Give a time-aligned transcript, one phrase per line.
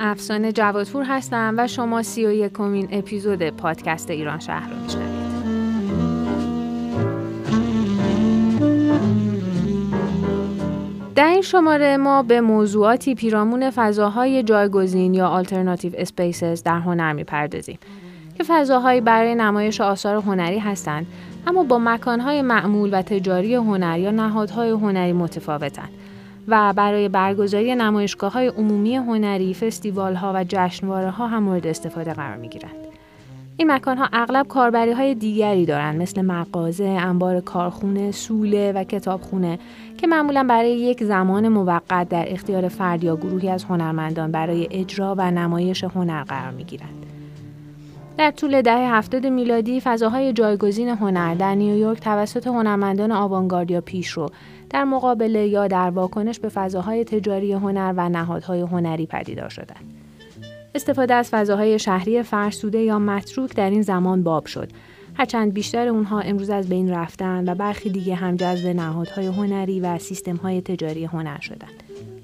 [0.00, 5.28] افسانه جوادپور هستم و شما سی و یکمین اپیزود پادکست ایران شهر رو میشنوید.
[11.14, 17.78] در این شماره ما به موضوعاتی پیرامون فضاهای جایگزین یا alternative spaces در هنر می‌پردازیم
[18.38, 21.06] که فضاهایی برای نمایش آثار هنری هستند
[21.46, 25.90] اما با مکانهای معمول و تجاری هنر یا نهادهای هنری متفاوتند.
[26.48, 32.12] و برای برگزاری نمایشگاه های عمومی هنری، فستیوال ها و جشنواره ها هم مورد استفاده
[32.12, 32.74] قرار می گیرند.
[33.56, 39.58] این مکان ها اغلب کاربری های دیگری دارند مثل مغازه، انبار کارخونه، سوله و کتابخونه
[39.98, 45.14] که معمولا برای یک زمان موقت در اختیار فرد یا گروهی از هنرمندان برای اجرا
[45.18, 47.06] و نمایش هنر قرار می گیرند.
[48.18, 54.30] در طول دهه هفتاد میلادی فضاهای جایگزین هنر در نیویورک توسط هنرمندان آوانگارد یا پیشرو
[54.70, 59.94] در مقابله یا در واکنش به فضاهای تجاری هنر و نهادهای هنری پدیدار شدند.
[60.74, 64.68] استفاده از فضاهای شهری فرسوده یا متروک در این زمان باب شد
[65.14, 69.98] هرچند بیشتر اونها امروز از بین رفتن و برخی دیگه هم جذب نهادهای هنری و
[69.98, 71.82] سیستمهای تجاری هنر شدند.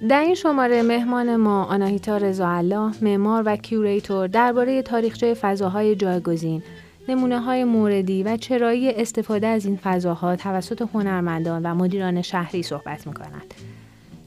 [0.09, 2.63] در این شماره مهمان ما آناهیتا رضا
[3.03, 6.63] معمار و کیوریتور درباره تاریخچه فضاهای جایگزین
[7.09, 13.07] نمونه های موردی و چرایی استفاده از این فضاها توسط هنرمندان و مدیران شهری صحبت
[13.07, 13.55] می کنند.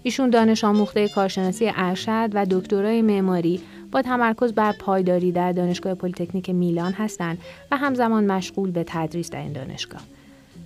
[0.03, 3.61] ایشون دانش آموخته کارشناسی ارشد و دکترای معماری
[3.91, 7.37] با تمرکز بر پایداری در دانشگاه پلیتکنیک میلان هستند
[7.71, 10.01] و همزمان مشغول به تدریس در این دانشگاه.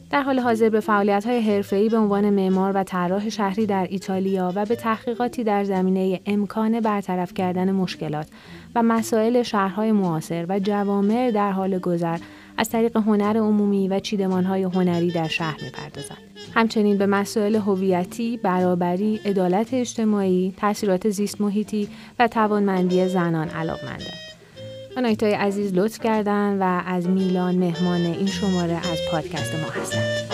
[0.09, 4.53] در حال حاضر به فعالیت های حرفه‌ای به عنوان معمار و طراح شهری در ایتالیا
[4.55, 8.27] و به تحقیقاتی در زمینه امکان برطرف کردن مشکلات
[8.75, 12.17] و مسائل شهرهای معاصر و جوامع در حال گذر
[12.57, 16.17] از طریق هنر عمومی و چیدمانهای هنری در شهر می‌پردازند.
[16.53, 21.87] همچنین به مسائل هویتی، برابری، عدالت اجتماعی، تاثیرات زیست محیطی
[22.19, 24.21] و توانمندی زنان علاقمندند.
[24.97, 30.31] آنایتای عزیز لطف کردن و از میلان مهمان این شماره از پادکست ما هستند.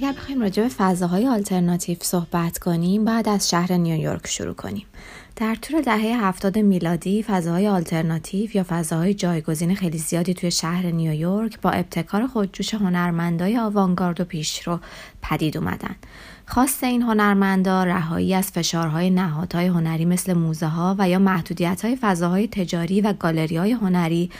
[0.00, 4.86] اگر بخوایم راجع به فضاهای آلترناتیو صحبت کنیم بعد از شهر نیویورک شروع کنیم.
[5.36, 11.60] در طول دهه هفتاد میلادی فضاهای آلترناتیو یا فضاهای جایگزین خیلی زیادی توی شهر نیویورک
[11.60, 14.80] با ابتکار خودجوش هنرمندای آوانگارد و پیشرو
[15.22, 15.96] پدید اومدن.
[16.46, 21.96] خواست این هنرمندا رهایی از فشارهای نهادهای هنری مثل موزه ها و یا محدودیت های
[21.96, 24.30] فضاهای تجاری و گالری های هنری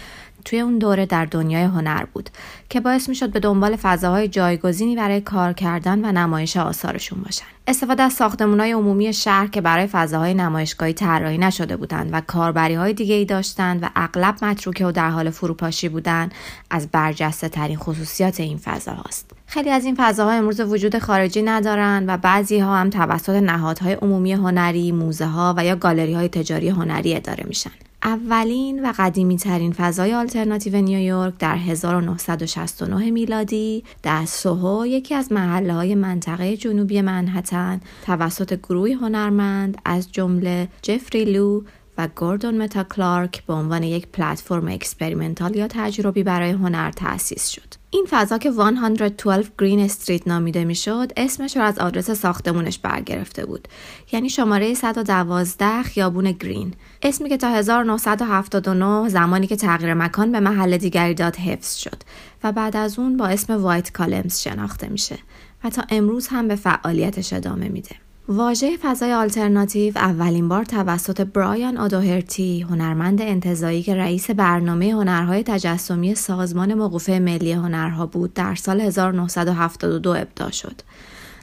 [0.45, 2.31] توی اون دوره در دنیای هنر بود
[2.69, 7.45] که باعث می شد به دنبال فضاهای جایگزینی برای کار کردن و نمایش آثارشون باشن.
[7.67, 12.93] استفاده از های عمومی شهر که برای فضاهای نمایشگاهی طراحی نشده بودند و کاربری های
[12.93, 16.35] دیگه ای داشتند و اغلب متروکه و در حال فروپاشی بودند
[16.71, 19.40] از برجسته ترین خصوصیات این فضا هاست.
[19.51, 24.33] خیلی از این فضاها امروز وجود خارجی ندارند و بعضی ها هم توسط نهادهای عمومی
[24.33, 27.71] هنری، موزه ها و یا گالری های تجاری هنری اداره میشن.
[28.03, 35.73] اولین و قدیمی ترین فضای آلترناتیو نیویورک در 1969 میلادی در سوهو یکی از محله
[35.73, 41.63] های منطقه جنوبی منهتن توسط گروهی هنرمند از جمله جفری لو
[41.99, 47.75] و گوردون متا کلارک به عنوان یک پلتفرم experimental یا تجربی برای هنر تأسیس شد.
[47.91, 53.69] این فضا که 112 Green Street نامیده می‌شد اسمش رو از آدرس ساختمونش برگرفته بود.
[54.13, 56.75] یعنی شماره 112 خیابون گرین.
[57.03, 62.03] اسمی که تا 1979 زمانی که تغییر مکان به محل دیگری داد حفظ شد
[62.45, 65.19] و بعد از اون با اسم وایت کالمز شناخته میشه
[65.65, 67.97] و تا امروز هم به فعالیتش ادامه میده.
[68.33, 76.15] واژه فضای آلترناتیو اولین بار توسط برایان آدوهرتی هنرمند انتظایی که رئیس برنامه هنرهای تجسمی
[76.15, 80.81] سازمان موقوفه ملی هنرها بود در سال 1972 ابدا شد.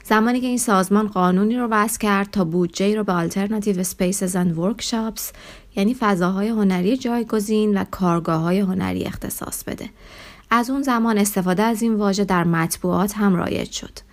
[0.04, 4.58] زمانی که این سازمان قانونی رو وضع کرد تا بودجه رو به Alternative Spaces and
[4.58, 5.22] Workshops
[5.76, 9.90] یعنی فضاهای هنری جایگزین و کارگاه های هنری اختصاص بده.
[10.50, 14.07] از اون زمان استفاده از این واژه در مطبوعات هم رایج شد.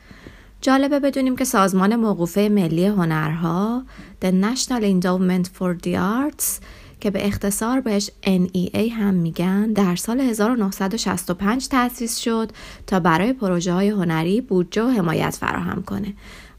[0.66, 3.84] جالبه بدونیم که سازمان موقوفه ملی هنرها
[4.22, 6.64] The National Endowment for the Arts
[7.00, 12.52] که به اختصار بهش NEA هم میگن در سال 1965 تأسیس شد
[12.88, 16.14] تا برای پروژه های هنری بودجه و حمایت فراهم کنه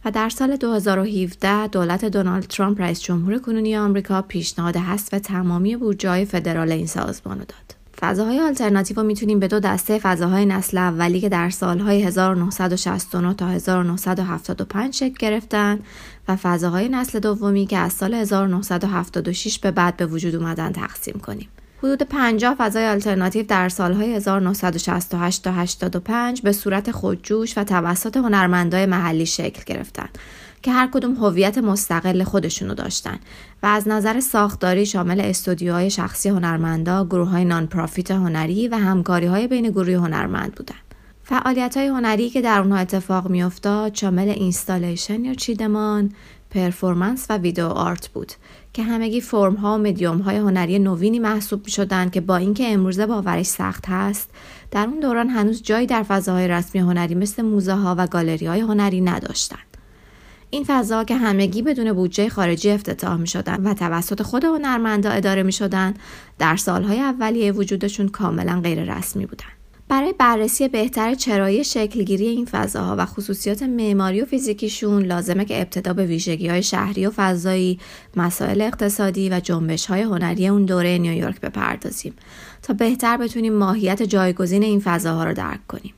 [0.05, 6.09] و در سال 2017 دولت دونالد ترامپ رئیس جمهور کنونی آمریکا پیشنهاد حذف تمامی بودجه
[6.09, 7.76] های فدرال این سازمان داد.
[8.01, 14.95] فضاهای آلترناتیو می‌تونیم به دو دسته فضاهای نسل اولی که در سالهای 1969 تا 1975
[14.95, 15.81] شکل گرفتن
[16.29, 21.49] و فضاهای نسل دومی که از سال 1976 به بعد به وجود اومدن تقسیم کنیم.
[21.79, 28.87] حدود 50 فضای آلترناتیو در سالهای 1968 تا 85 به صورت خودجوش و توسط هنرمندای
[28.87, 30.19] محلی شکل گرفتند
[30.63, 33.19] که هر کدوم هویت مستقل خودشونو داشتن
[33.63, 39.47] و از نظر ساختاری شامل استودیوهای شخصی هنرمندا، گروه های nonprofit هنری و همکاری های
[39.47, 40.75] بین گروه هنرمند بودن.
[41.25, 46.13] فعالیت های هنری که در اونها اتفاق میافتاد شامل installation یا چیدمان،
[46.51, 48.33] performance و video art بود
[48.77, 52.73] که همگی فرم ها و مدیوم های هنری نوینی محسوب می شدن که با اینکه
[52.73, 54.31] امروزه باورش سخت هست
[54.71, 58.61] در اون دوران هنوز جایی در فضاهای رسمی هنری مثل موزه ها و گالری های
[58.61, 59.77] هنری نداشتند.
[60.51, 65.43] این فضا که همگی بدون بودجه خارجی افتتاح می شدن و توسط خود هنرمندا اداره
[65.43, 65.95] می شدن
[66.39, 69.56] در سالهای اولیه وجودشون کاملا غیر رسمی بودن.
[69.89, 75.93] برای بررسی بهتر چرایی شکلگیری این فضاها و خصوصیات معماری و فیزیکیشون لازمه که ابتدا
[75.93, 77.79] به ویژگی های شهری و فضایی،
[78.17, 82.15] مسائل اقتصادی و جنبش های هنری اون دوره نیویورک بپردازیم
[82.63, 85.95] تا بهتر بتونیم ماهیت جایگزین این فضاها رو درک کنیم.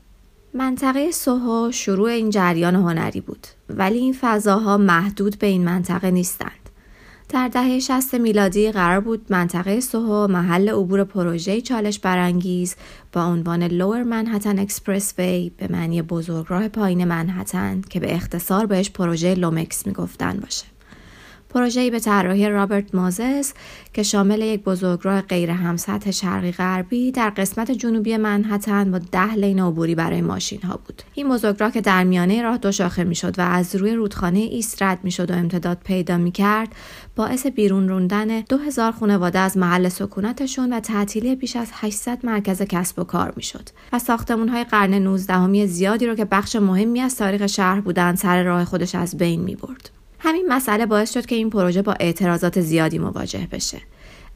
[0.55, 6.68] منطقه سوهو شروع این جریان هنری بود ولی این فضاها محدود به این منطقه نیستند.
[7.29, 12.77] در دهه 60 میلادی قرار بود منطقه سوهو محل عبور پروژه چالش برانگیز
[13.13, 19.35] با عنوان Lower Manhattan Expressway به معنی بزرگراه پایین منهتن که به اختصار بهش پروژه
[19.35, 20.78] لومکس می‌گفتن باشه.
[21.51, 23.53] پروژه‌ای به طراحی رابرت مازس
[23.93, 29.61] که شامل یک بزرگراه غیر همسطح شرقی غربی در قسمت جنوبی منحتن با ده لین
[29.61, 33.43] عبوری برای ماشین ها بود این بزرگراه که در میانه راه دو شاخه می‌شد و
[33.43, 36.75] از روی رودخانه ایست رد می‌شد و امتداد پیدا می‌کرد
[37.17, 42.99] باعث بیرون روندن 2000 خانواده از محل سکونتشون و تعطیلی بیش از 800 مرکز کسب
[42.99, 47.47] و کار می‌شد و ساختمون های قرن 19 زیادی رو که بخش مهمی از تاریخ
[47.47, 49.91] شهر بودند سر راه خودش از بین می برد.
[50.19, 53.81] همین مسئله باعث شد که این پروژه با اعتراضات زیادی مواجه بشه.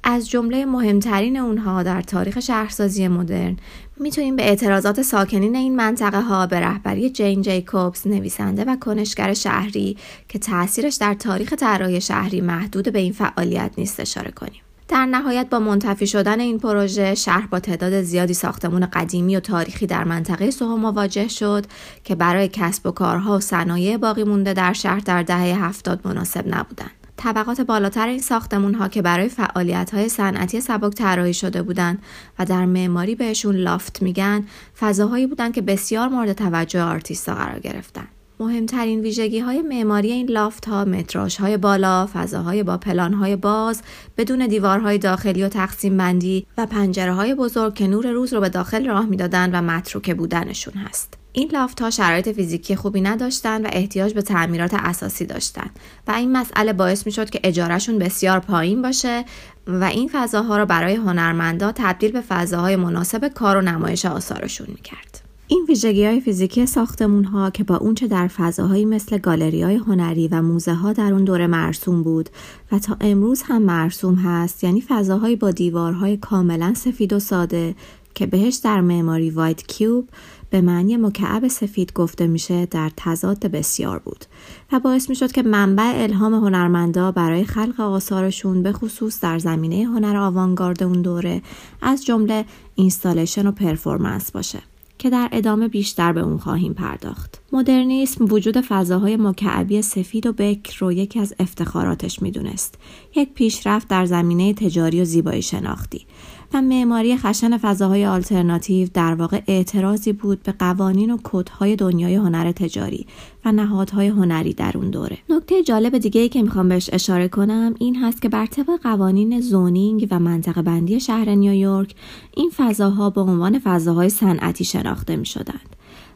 [0.04, 3.56] از جمله مهمترین اونها در تاریخ شهرسازی مدرن
[3.96, 9.96] می‌تونیم به اعتراضات ساکنین این منطقه ها به رهبری جین جیکوبز نویسنده و کنشگر شهری
[10.28, 14.62] که تاثیرش در تاریخ طراحی شهری محدود به این فعالیت نیست اشاره کنیم.
[14.92, 19.86] در نهایت با منتفی شدن این پروژه شهر با تعداد زیادی ساختمون قدیمی و تاریخی
[19.86, 21.66] در منطقه سوهو مواجه شد
[22.04, 26.44] که برای کسب و کارها و صنایع باقی مونده در شهر در دهه هفتاد مناسب
[26.46, 26.90] نبودند.
[27.16, 32.02] طبقات بالاتر این ساختمون ها که برای فعالیت های صنعتی سبک طراحی شده بودند
[32.38, 34.46] و در معماری بهشون لافت میگن
[34.80, 38.08] فضاهایی بودند که بسیار مورد توجه آرتیستا قرار گرفتند.
[38.40, 43.82] مهمترین ویژگی های معماری این لافت ها متراژ های بالا، فضاهای با پلان های باز،
[44.16, 48.48] بدون دیوارهای داخلی و تقسیم بندی و پنجره های بزرگ که نور روز رو به
[48.48, 51.18] داخل راه می‌دادند و متروکه بودنشون هست.
[51.32, 55.70] این لافت ها شرایط فیزیکی خوبی نداشتند و احتیاج به تعمیرات اساسی داشتند
[56.08, 59.24] و این مسئله باعث می شد که اجارهشون بسیار پایین باشه
[59.66, 64.80] و این فضاها را برای هنرمندا تبدیل به فضاهای مناسب کار و نمایش آثارشون می
[64.80, 65.21] کرد.
[65.46, 70.28] این ویژگی های فیزیکی ساختمون ها که با اونچه در فضاهایی مثل گالری های هنری
[70.28, 72.30] و موزه ها در اون دوره مرسوم بود
[72.72, 77.74] و تا امروز هم مرسوم هست یعنی فضاهایی با دیوارهای کاملا سفید و ساده
[78.14, 80.08] که بهش در معماری وایت کیوب
[80.50, 84.24] به معنی مکعب سفید گفته میشه در تضاد بسیار بود
[84.72, 90.16] و باعث می‌شد که منبع الهام هنرمندا برای خلق آثارشون به خصوص در زمینه هنر
[90.16, 91.42] آوانگارد اون دوره
[91.82, 94.71] از جمله installation و performance باشه.
[95.02, 97.40] که در ادامه بیشتر به اون خواهیم پرداخت.
[97.52, 102.74] مدرنیسم وجود فضاهای مکعبی سفید و بکر رو یکی از افتخاراتش می‌دونست.
[103.16, 106.06] یک پیشرفت در زمینه تجاری و زیبایی شناختی
[106.54, 112.52] و معماری خشن فضاهای آلترناتیو در واقع اعتراضی بود به قوانین و کدهای دنیای هنر
[112.52, 113.06] تجاری
[113.44, 115.18] و نهادهای هنری در اون دوره.
[115.28, 119.40] نکته جالب دیگه ای که می‌خوام بهش اشاره کنم این هست که بر طبق قوانین
[119.40, 121.94] zoning و منطقه بندی شهر نیویورک
[122.36, 125.26] این فضاها به عنوان فضاهای صنعتی شناخته می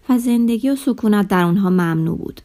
[0.09, 2.41] و زندگی و سکونت در اونها ممنوع بود.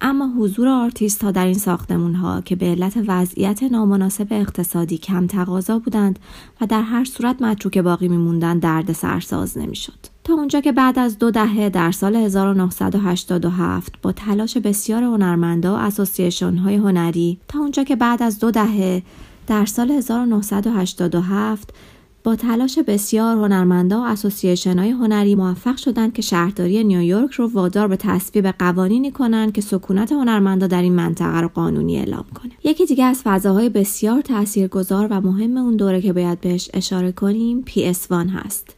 [0.00, 5.26] اما حضور آرتیست ها در این ساختمون ها که به علت وضعیت نامناسب اقتصادی کم
[5.26, 6.18] تقاضا بودند
[6.60, 10.16] و در هر صورت متروک باقی میموندند درد سرساز نمی‌شد.
[10.24, 15.78] تا اونجا که بعد از دو دهه در سال 1987 با تلاش بسیار هنرمندا و
[15.78, 19.02] association های هنری تا اونجا که بعد از دو دهه
[19.46, 21.74] در سال 1987
[22.26, 27.88] با تلاش بسیار هنرمندا و اسوسییشن های هنری موفق شدند که شهرداری نیویورک رو وادار
[27.88, 32.86] به تصویب قوانینی کنند که سکونت هنرمندا در این منطقه رو قانونی اعلام کنه یکی
[32.86, 38.12] دیگه از فضاهای بسیار تاثیرگذار و مهم اون دوره که باید بهش اشاره کنیم PS1
[38.12, 38.76] هست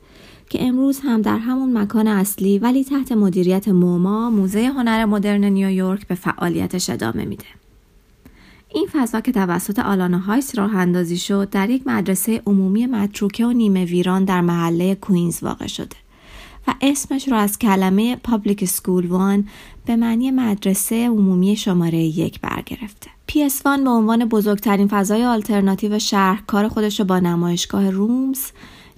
[0.51, 6.07] که امروز هم در همون مکان اصلی ولی تحت مدیریت موما موزه هنر مدرن نیویورک
[6.07, 7.58] به فعالیتش ادامه میده.
[8.75, 13.53] این فضا که توسط آلانا هایس راه اندازی شد در یک مدرسه عمومی متروکه و
[13.53, 15.97] نیمه ویران در محله کوینز واقع شده
[16.69, 19.49] و اسمش رو از کلمه Public School One
[19.87, 23.11] به معنی مدرسه عمومی شماره یک برگرفته.
[23.33, 28.41] PS1 به عنوان بزرگترین فضای آلترناتیو شهر کار خودش رو با نمایشگاه Rooms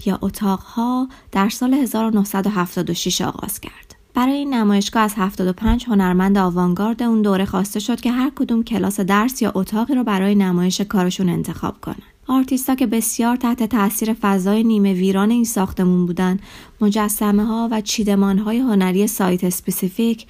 [0.06, 3.89] یا اتاقها در سال 1976 آغاز کرد.
[4.14, 9.00] برای این نمایشگاه از 75 هنرمند آوانگارد اون دوره خواسته شد که هر کدوم کلاس
[9.00, 12.02] درس یا اتاقی رو برای نمایش کارشون انتخاب کنن.
[12.26, 16.38] آرتیستا که بسیار تحت تاثیر فضای نیمه ویران این ساختمون بودن
[16.80, 20.26] مجسمه ها و چیدمان های هنری site specific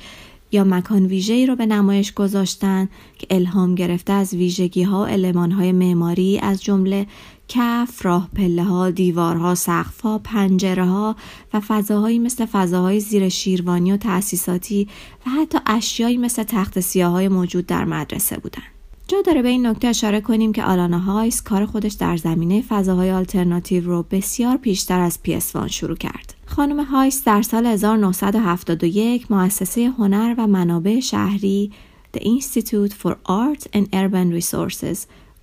[0.53, 5.73] یا مکان ویژه‌ای رو به نمایش گذاشتن که الهام گرفته از ویژگی ها و های
[5.73, 7.07] معماری از جمله
[7.53, 11.17] کف، راه پله ها، دیوارها، سقف ها، پنجره ها
[11.55, 14.89] و فضاهایی مثل فضاهای زیر شیروانی و تأسیساتی
[15.27, 18.63] و حتی اشیایی مثل تخت سیاه موجود در مدرسه بودند.
[19.09, 23.11] جا داره به این نکته اشاره کنیم که آلانا هایس کار خودش در زمینه فضاهای
[23.11, 26.35] آلترناتیو رو بسیار پیشتر از PS1 شروع کرد.
[26.47, 31.73] خانم هایس در سال 1971 مؤسسه هنر و منابع شهری
[32.17, 34.99] The Institute for Art and Urban Resources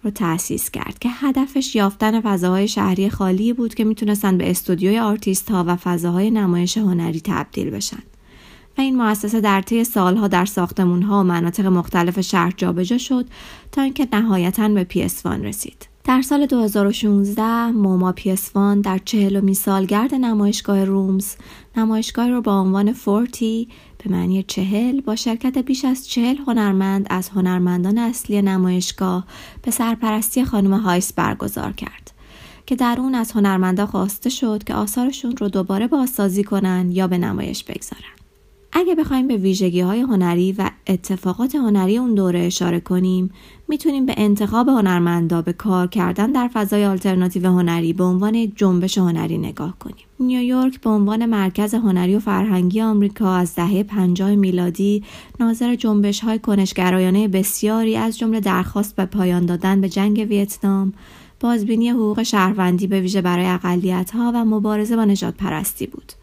[0.08, 5.52] رو تأسیس کرد که هدفش یافتن فضاهای شهری خالی بود که می‌تونستن به استودیوی آرتیست
[5.52, 8.04] ها و فضاهای نمایش هنری تبدیل بشن.
[8.78, 13.26] و این مؤسسه در طی سالها در ساختمون ها و مناطق مختلف شهر جابجا شد
[13.72, 15.88] تا اینکه نهایتا به PS1 رسید.
[16.04, 21.36] در سال 2016 موما PS1 در چهلمین سالگرد نمایشگاه Rooms
[21.78, 23.68] نمایشگاه را با عنوان Forty
[24.08, 29.26] به معنی چهل با شرکت بیش از چهل هنرمند از هنرمندان اصلی نمایشگاه
[29.62, 32.12] به سرپرستی خانم هایس برگزار کرد
[32.66, 37.18] که در اون از هنرمندا خواسته شد که آثارشون رو دوباره بازسازی کنن یا به
[37.18, 38.27] نمایش بگذارن.
[38.80, 43.32] اگه بخوایم به ویژگی های هنری و اتفاقات هنری اون دوره اشاره کنیم
[43.68, 49.38] می‌تونیم به انتخاب هنرمندا به کار کردن در فضای آلترناتیو هنری به عنوان جنبش هنری
[49.38, 50.06] نگاه کنیم.
[50.20, 55.04] نیویورک به عنوان مرکز هنری و فرهنگی آمریکا از دهه 50 میلادی
[55.40, 60.94] ناظر جنبش های کنشگرایانه بسیاری از جمله درخواست به پایان دادن به جنگ ویتنام
[61.40, 66.14] بازبینی حقوق شهروندی به ویژه برای اقلیت ها و مبارزه با نجات پرستی بود.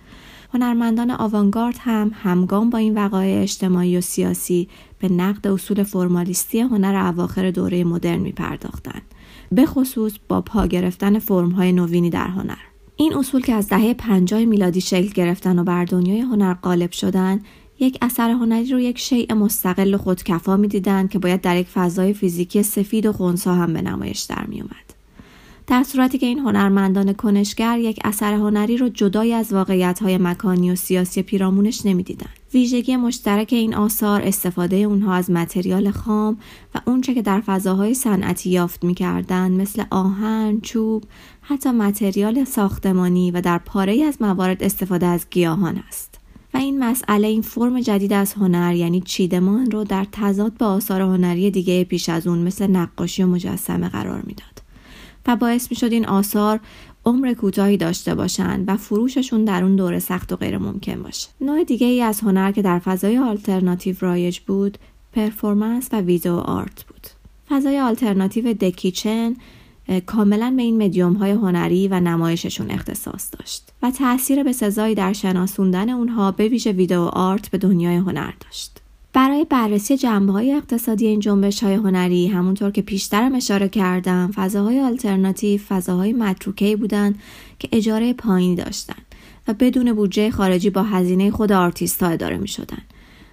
[0.55, 4.69] هنرمندان آوانگارد هم همگام با این وقایع اجتماعی و سیاسی
[4.99, 9.03] به نقد اصول فرمالیستی هنر اواخر دوره مدرن می پرداختن.
[9.53, 12.57] به خصوص با پا گرفتن فرمهای نوینی در هنر.
[12.97, 17.41] این اصول که از دهه 50 میلادی شکل گرفتن و بر دنیای هنر غالب شدن
[17.81, 22.15] یک اثر هنری رو یک شیء مستقل و خودکفا می‌دیدند که باید در یک فضای
[22.15, 24.94] فیزیکی سفید و خونسا هم به نمایش در می اومد.
[25.67, 30.71] در صورتی که این هنرمندان کنشگر یک اثر هنری رو جدای از واقعیت های مکانی
[30.71, 32.29] و سیاسی پیرامونش نمی‌دیدند.
[32.55, 36.37] ویژگی مشترک این آثار استفاده اونها از متریال خام
[36.75, 41.05] و اونچه که در فضاهای صنعتی یافت می‌کردند مثل آهن، چوب،
[41.41, 46.21] حتی متریال ساختمانی و در پاره از موارد استفاده از گیاهان است.
[46.55, 51.01] و این مسئله این فرم جدید از هنر یعنی چیدمان رو در تضاد با آثار
[51.01, 54.54] هنری دیگه پیش از اون مثل نقاشی و مجسمه قرار می‌داد.
[55.27, 56.61] و باعث می شد این آثار
[57.07, 61.29] عمر کوتاهی داشته باشند و فروششون در اون دوره سخت و غیر ممکن باشه.
[61.41, 64.79] نوع دیگه ای از هنر که در فضای آلترناتیو رایج بود،
[65.13, 67.07] performance و video art بود.
[67.49, 69.37] فضای آلترناتیو The Kitchen
[70.07, 75.13] کاملا به این مدیوم های هنری و نمایششون اختصاص داشت و تاثیر به سزایی در
[75.13, 78.81] شناسوندن اونها به ویژه video art به دنیای هنر داشت.
[79.15, 84.81] برای بررسی جنبه های اقتصادی این جنبش های هنری همونطور که پیشترم اشاره کردم فضاهای
[84.81, 87.19] آلترناتیو فضاهای متروکه بودند
[87.59, 89.05] که اجاره پایینی داشتند
[89.49, 92.79] و بدون بودجه خارجی با هزینه خود آرتیست ها اداره می شدن.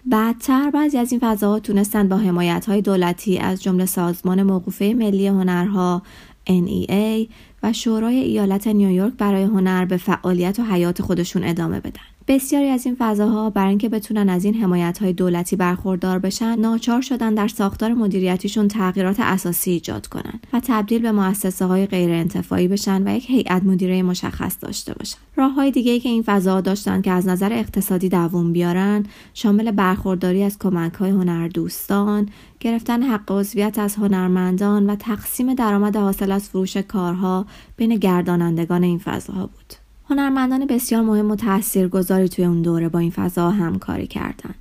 [0.06, 5.28] بعدتر بعضی از این فضاها تونستند با حمایت های دولتی از جمله سازمان موقوفه ملی
[5.28, 6.02] هنرها
[6.50, 7.28] NEA
[7.64, 12.11] و شورای ایالت نیویورک برای هنر به فعالیت و حیات خودشون ادامه بدن.
[12.32, 17.02] بسیاری از این فضاها برای اینکه بتونن از این حمایت های دولتی برخوردار بشن ناچار
[17.02, 22.68] شدن در ساختار مدیریتیشون تغییرات اساسی ایجاد کنن و تبدیل به مؤسسه های غیر انتفاعی
[22.68, 25.18] بشن و یک هیئت مدیره مشخص داشته باشن.
[25.36, 29.72] راه های دیگه ای که این فضاها داشتن که از نظر اقتصادی دووم بیارن شامل
[29.72, 36.50] برخورداری از کمک های هنردوستان گرفتن حق عضویت از هنرمندان و تقسیم درآمد حاصل از
[36.50, 37.46] فروش کارها
[37.78, 39.81] بین گردانندگان این فضاها بود.
[40.12, 44.56] هنرمندان بسیار مهم و تاثیرگذاری توی اون دوره با این فضا همکاری کردن.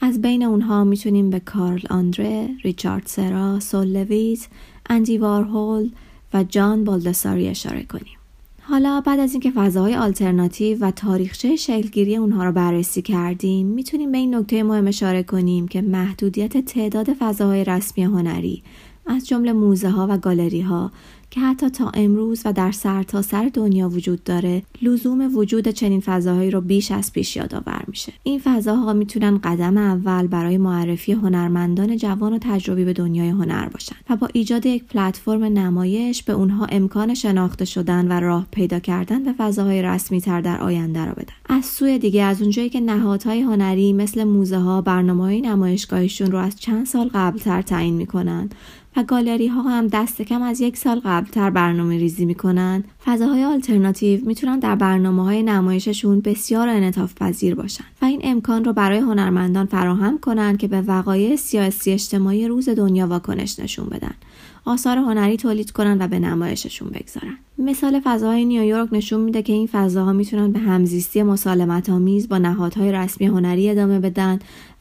[0.00, 4.46] از بین اونها می‌تونیم به کارل آندره، ریچارد سرا، سول لویز،
[4.90, 5.90] اندی وارهول
[6.34, 8.16] و جان بالدساری اشاره کنیم.
[8.60, 14.18] حالا بعد از اینکه فضاهای آلترناتیو و تاریخچه شکلگیری اونها رو بررسی کردیم می‌تونیم به
[14.18, 18.62] این نکته مهم اشاره کنیم که محدودیت تعداد فضاهای رسمی هنری
[19.06, 20.92] از جمله موزه ها و گالری ها
[21.36, 26.50] که حتی تا امروز و در سرتاسر سر دنیا وجود داره لزوم وجود چنین فضاهایی
[26.50, 28.12] رو بیش از پیش یادآور میشه.
[28.22, 33.96] این فضاها می‌تونن قدم اول برای معرفی هنرمندان جوان و تجربی به دنیای هنر باشن
[34.10, 39.24] و با ایجاد یک پلتفرم نمایش به اونها امکان شناخته شدن و راه پیدا کردن
[39.24, 41.34] به فضاهای رسمی تر در آینده را بدن.
[41.48, 46.38] از سوی دیگه از اونجایی که نهادهای هنری مثل موزه ها برنامه های نمایشگاهیشون رو
[46.38, 48.48] از چند سال قبلتر تعیین می‌کنن
[48.96, 52.84] و گالری ها هم دست کم از یک سال قبلتر برنامه ریزی می‌کنن.
[53.04, 58.72] فضاهای آلترناتیو می‌تونن در برنامه های نمایششون بسیار انعطاف پذیر باشن و این امکان رو
[58.72, 64.14] برای هنرمندان فراهم کنن که به وقایع سیاسی اجتماعی روز دنیا واکنش نشون بدن.
[64.64, 67.38] آثار هنری تولید کنن و به نمایششون بگذارن.
[67.58, 72.92] مثال فضاهای نیویورک نشون میده که این فضاها می‌تونن به همزیستی مسالمت آمیز با نهادهای
[72.92, 74.38] رسمی هنری ادامه بدن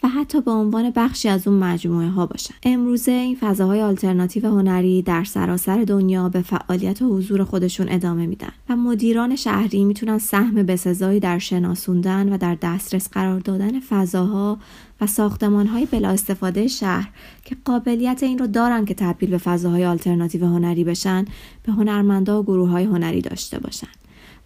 [0.07, 2.53] حتی به عنوان بخشی از اون مجموعه ها باشن.
[2.63, 8.49] امروزه این فضاهای آلترناتیو هنری در سراسر دنیا به فعالیت و حضور خودشون ادامه میدن
[8.69, 14.57] و مدیران شهری می‌تونن سهم بسزایی در شناسوندن و در دسترس قرار دادن فضاها
[15.01, 17.09] و ساختمان های بلا استفاده شهر
[17.45, 21.25] که قابلیت این رو دارن که تبدیل به فضاهای آلترناتیو هنری بشن
[21.63, 23.87] به هنرمندا و گروه های هنری داشته باشن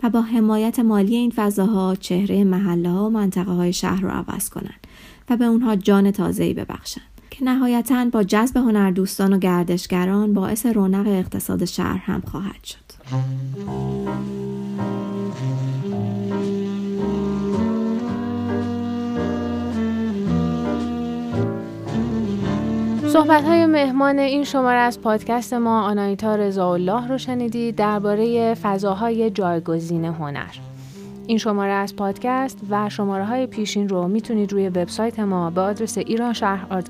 [0.03, 4.49] و با حمایت مالی این فضاها چهره محله ها و منطقه های شهر رو عوض
[4.49, 4.78] کنن.
[5.29, 11.07] و به اونها جان تازه‌ای ببخشند که نهایتا با جذب هنردوستان و گردشگران باعث رونق
[11.07, 12.89] اقتصاد شهر هم خواهد شد.
[23.07, 30.05] صحبت های مهمان این شماره از پادکست ما آنایتا رضاالله رو شنیدید درباره فضاهای جایگزین
[30.05, 30.68] هنر.
[31.29, 35.97] این شماره از پادکست و شماره های پیشین رو می‌تونید روی وبسایت ما به آدرس
[35.97, 36.83] ایران شهر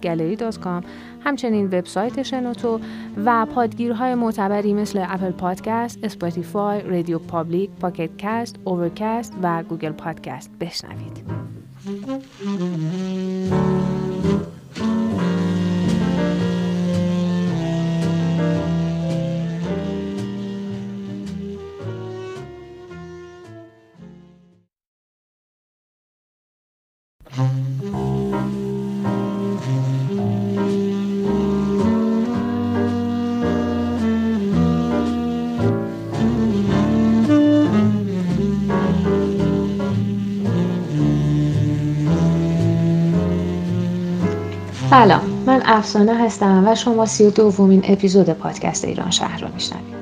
[1.23, 2.79] همچنین وبسایت شنوتو
[3.25, 11.23] و پادگیرهای معتبری مثل Apple Podcast، Spotify، RadioPublic، Pocket Casts، Overcast و Google Podcast بشنوید.
[45.71, 49.99] افسانه هستم و شما سی دومین اپیزود پادکست ایران شهر رو میشنوید.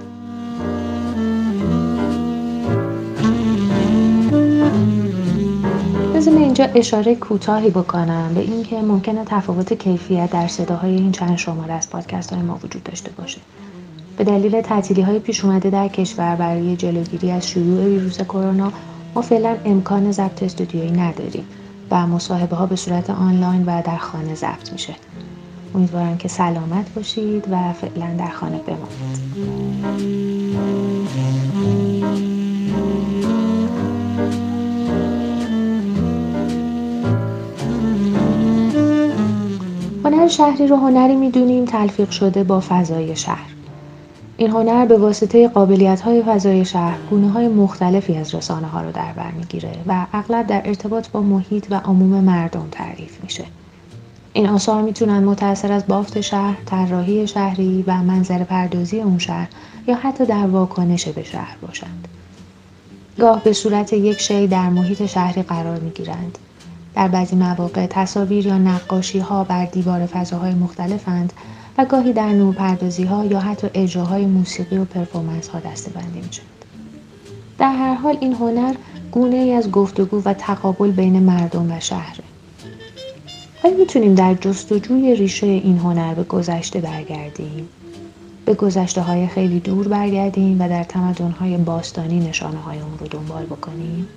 [6.14, 11.74] لازم اینجا اشاره کوتاهی بکنم به اینکه ممکنه تفاوت کیفیت در صداهای این چند شماره
[11.74, 13.40] از پادکست های ما وجود داشته باشه.
[14.18, 18.72] به دلیل تعطیلی های پیش اومده در کشور برای جلوگیری از شیوع ویروس کرونا
[19.16, 21.46] ما فعلا امکان ضبط استودیویی نداریم
[21.92, 24.96] و مصاحبه ها به صورت آنلاین و در خانه ضبط میشه.
[25.78, 29.28] امیدوارم که سلامت باشید و فعلا در خانه بمانید
[40.04, 43.54] هنر شهری رو هنری می‌دونیم تلفیق شده با فضای شهر
[44.38, 48.92] این هنر به واسطه قابلیت های فضای شهر گونه های مختلفی از رسانه ها رو
[48.92, 53.46] در بر می‌گیره و اغلب در ارتباط با محیط و عموم مردم تعریف میشه.
[54.38, 59.48] این آثار می‌تونن متأثر از بافت شهر، طراحی شهری و منظر پردازی اون شهر
[59.88, 62.08] یا حتی در واکنش به شهر باشند.
[63.20, 66.38] گاه به صورت یک شی در محیط شهری قرار می گیرند.
[66.96, 71.34] در بعضی مواقع تصاویر یا نقاشی ها بر دیوار فضاهای مختلفند
[71.78, 76.20] و گاهی در نور پردازی ها یا حتی اجراهای موسیقی و پرفورمنس ها دسته بندی
[76.20, 76.66] می شود.
[77.58, 78.76] در هر حال این هنر
[79.12, 82.27] گونه ای از گفتگو و تقابل بین مردم و شهره.
[83.64, 87.70] آیا می‌تونیم در جستجوی ریشه این هنر به گذشته برگردیم؟
[88.46, 93.08] به گذشته های خیلی دور برگردیم و در تمدن های باستانی نشانه های اون رو
[93.08, 94.08] دنبال بکنیم؟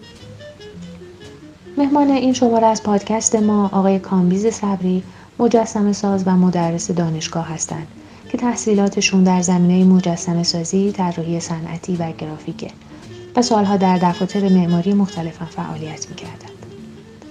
[1.79, 5.03] مهمان این شماره از پادکست ما آقای کامبیز صبری
[5.39, 7.87] مجسم ساز و مدرس دانشگاه هستند
[8.33, 12.71] که تحصیلاتشون در زمینه مجسم سازی، طراحی صنعتی و گرافیکه
[13.37, 16.60] و سالها در دفاتر معماری مختلفا فعالیت می‌کردند.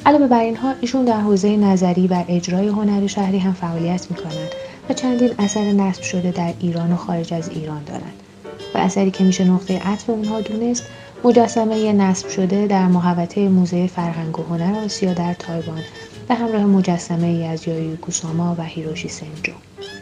[0.05, 4.49] علاوه بر اینها ایشون در حوزه نظری و اجرای هنر شهری هم فعالیت می‌کنند
[4.89, 8.13] و چندین اثر نصب شده در ایران و خارج از ایران دارند
[8.75, 10.83] و اثری که میشه نقطه عطف اونها دونست
[11.23, 15.81] مجسمه نصب شده در محوطه موزه فرهنگ و هنر آسیا در تایوان
[16.27, 19.53] به همراه مجسمه ای از یایو کوساما و هیروشی سنجو.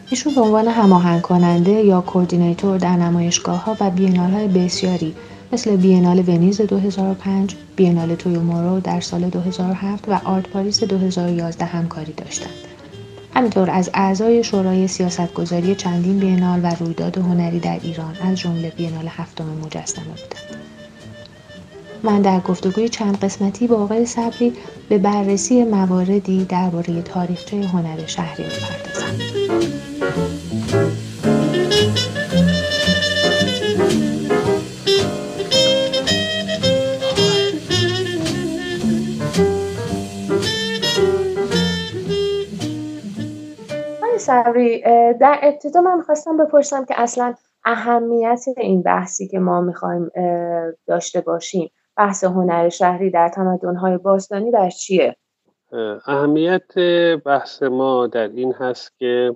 [0.10, 5.16] ایشون به عنوان هماهنگ کننده یا کوردینیتور در نمایشگاه ها و بینال های بسیاری
[5.52, 12.50] مثل بینال ونیز 2005 بینال تویومورو در سال 2007 و آرت پاریس 2011 همکاری داشتند.
[13.36, 19.08] همینطور از اعضای شورای سیاستگذاری چندین بینال و رویداد هنری در ایران از جمله بینال
[19.08, 20.58] هفتم مجسمه بودند.
[22.04, 24.54] من در گفتگوی چند قسمتی با آقای صبری
[24.90, 29.87] به بررسی مواردی درباره تاریخچه هنر شهری می‌پردازم
[44.28, 44.82] صبری
[45.14, 47.36] در ابتدا من می‌خواستم بپرسم که اصلا
[47.66, 50.12] اهمیت این بحثی که ما می‌خوایم
[50.88, 55.16] داشته باشیم بحث هنر شهری در تمدن‌های باستانی در چیه؟
[56.06, 56.78] اهمیت
[57.26, 59.36] بحث ما در این هست که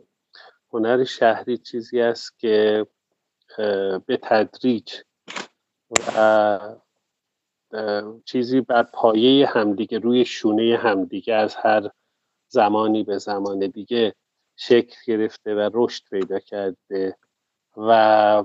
[0.73, 2.86] هنر شهری چیزی است که
[4.06, 4.93] به تدریج
[6.17, 6.60] و
[8.25, 11.89] چیزی بر پایه همدیگه روی شونه همدیگه از هر
[12.47, 14.13] زمانی به زمان دیگه
[14.63, 17.17] شکل گرفته و رشد پیدا کرده
[17.78, 17.91] و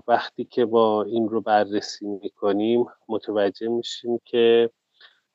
[0.09, 4.71] وقتی که با این رو بررسی می‌کنیم متوجه میشیم که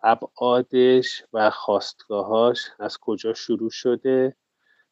[0.03, 4.35] ابعادش و خواستگاهاش از کجا شروع شده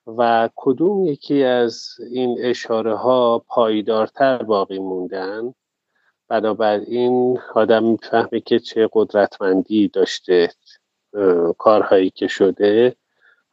[0.08, 5.54] و کدوم یکی از این اشاره ها پایدارتر باقی موندن.
[6.28, 10.50] بنابراین آدم می‌فهمه که چه قدرتمندی داشته
[11.58, 12.96] کارهایی که شده.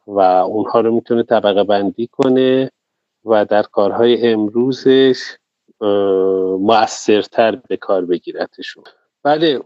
[0.07, 2.71] و اونها رو می‌تونه طبقه بندی کنه
[3.25, 5.37] و در کارهای امروزش
[6.59, 8.83] مؤثرتر به کار بگیرتشون.
[9.23, 9.59] بله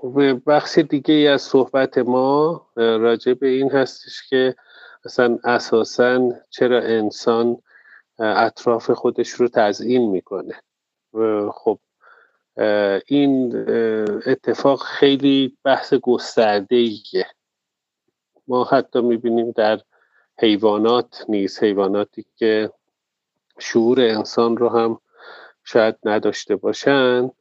[0.48, 4.56] بخش دیگه ای از صحبت ما راجع به این هستش که
[5.06, 7.58] اصلا اساسا چرا انسان
[8.20, 10.56] اطراف خودش رو تزیین می‌کنه.
[11.54, 11.80] خب
[13.08, 13.56] این
[14.26, 17.26] اتفاق خیلی بحث گسترده ایه
[18.48, 19.80] ما حتی می‌بینیم در
[20.42, 22.72] حیوانات نیست حیواناتی که
[23.60, 25.00] شعور انسان رو هم
[25.64, 27.32] شاید نداشته باشن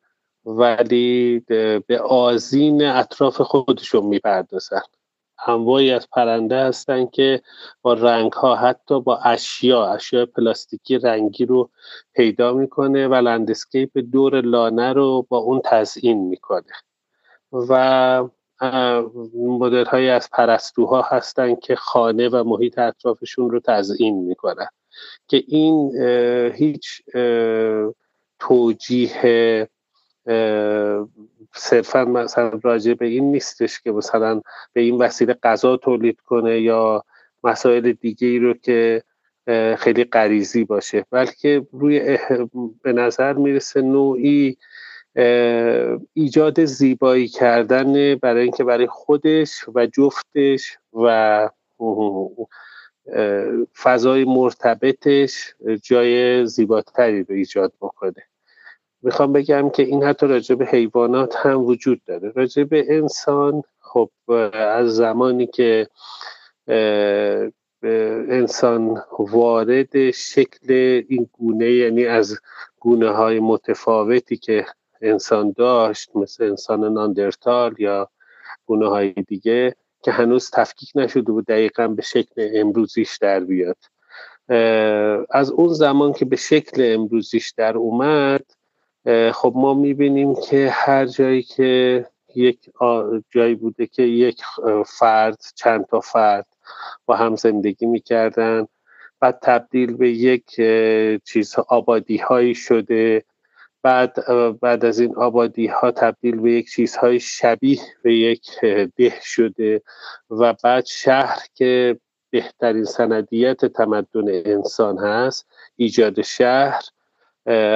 [0.44, 1.38] ولی
[1.86, 4.80] به آزین اطراف خودشون می‌پردازن.
[5.46, 7.42] انواعی از پرنده هستن که
[7.82, 11.70] با رنگ ها حتی با اشیا اشیا پلاستیکی رنگی رو
[12.14, 16.72] پیدا می‌کنه و لندسکیپ دور لانه رو با اون تزئین می‌کنه.
[17.52, 18.28] و
[19.34, 24.68] مدل های از پرستوها هستن که خانه و محیط اطرافشون رو تزئین می‌کنن.
[25.28, 25.96] که این
[26.54, 27.02] هیچ
[28.38, 29.68] توجیه
[31.54, 34.40] صرفا مثلا راجع به این نیستش که مثلا
[34.72, 37.04] به این وسیله غذا تولید کنه یا
[37.44, 39.02] مسائل دیگه ای رو که
[39.78, 41.06] خیلی غریزی باشه.
[41.10, 42.18] بلکه روی
[42.82, 44.56] به نظر می‌رسه نوعی
[46.12, 51.48] ایجاد زیبایی کردن برای اینکه برای خودش و جفتش و
[53.82, 58.22] فضای مرتبطش جای زیباتری رو ایجاد بکنه.
[59.02, 62.32] می‌خوام بگم که این حتی راجع به حیوانات هم وجود داره.
[62.34, 64.10] راجع به انسان خب
[64.52, 65.88] از زمانی که
[68.28, 70.72] انسان وارد شکل
[71.08, 72.38] این گونه یعنی از
[72.80, 74.66] گونه های متفاوتی که
[75.02, 78.10] انسان داشت مثل انسان ناندرتال یا
[78.66, 83.76] گونه های دیگه که هنوز تفکیک نشده بود دقیقا به شکل امروزیش در بیاد.
[85.30, 88.44] از اون زمان که به شکل امروزیش در اومد
[89.32, 92.70] خب ما می‌بینیم که هر جایی که یک
[93.30, 94.42] جایی بوده که یک
[94.86, 96.46] فرد چند تا فرد
[97.06, 98.66] با هم زندگی می‌کردن
[99.20, 100.60] بعد تبدیل به یک
[101.24, 103.24] چیز آبادی هایی شده
[103.82, 104.16] بعد
[104.60, 108.60] بعد از این آبادی ها تبدیل به یک چیزهای شبیه به یک
[108.96, 109.82] ده شده
[110.30, 111.98] و بعد شهر که
[112.30, 116.82] بهترین سندیت تمدن انسان هست ایجاد شهر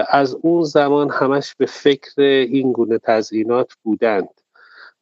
[0.09, 4.29] از اون زمان همش به فکر این گونه تزئینات بودند.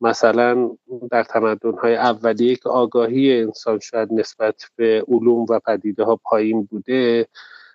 [0.01, 0.71] مثلا
[1.11, 6.65] در تمدن های اولیه که آگاهی انسان شاید نسبت به علوم و پدیده ها پایین
[6.65, 7.29] بوده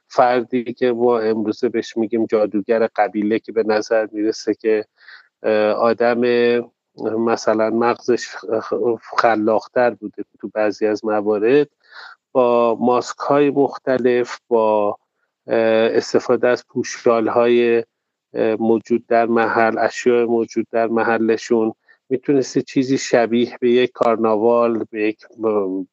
[0.08, 4.86] فردی که ما امروزه بهش میگیم جادوگر قبیله که به نظر می‌رسه که
[5.78, 6.22] آدم
[7.04, 8.28] مثلا مغزش
[9.18, 11.70] خلاقتر بوده تو بعضی از موارد
[12.32, 14.98] با ماسک های مختلف با
[15.48, 17.84] استفاده از پوشال های
[18.60, 21.74] موجود در محل اشیاء موجود در محلشون.
[22.10, 25.26] می‌تونسته چیزی شبیه به یک کارناوال به یک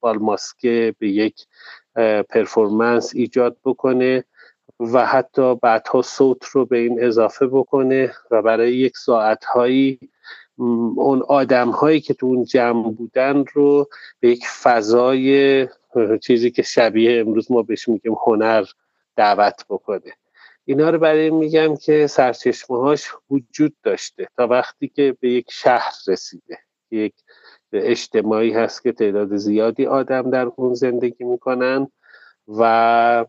[0.00, 1.46] بالماسکه به یک
[2.28, 4.24] پرفورمنس ایجاد بکنه
[4.80, 9.98] و حتی بعدها صوت رو به این اضافه بکنه و برای یک ساعت هایی
[10.56, 13.88] اون آدم هایی که تو اون جمع بودن رو
[14.20, 15.68] به یک فضای
[16.22, 18.64] چیزی که شبیه امروز ما بهش میگیم هنر
[19.16, 20.12] دعوت بکنه.
[20.64, 25.92] اینا رو برای میگم که سرچشمه هاش وجود داشته تا وقتی که به یک شهر
[26.08, 26.58] رسیده
[26.90, 27.14] یک
[27.82, 31.88] اجتماعی هست که تعداد زیادی آدم در اون زندگی می‌کنن
[32.48, 33.26] و